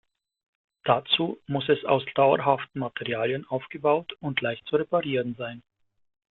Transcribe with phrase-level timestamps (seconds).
[0.83, 5.61] Dazu muss es aus dauerhaften Materialien aufgebaut und leicht zu reparieren sein.